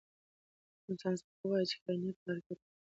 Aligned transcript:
ساینس 1.01 1.19
پوه 1.27 1.37
وویل 1.49 1.67
چې 1.71 1.77
کائنات 1.83 2.15
په 2.21 2.25
حرکت 2.31 2.59
کې 2.63 2.69
دي. 2.77 2.79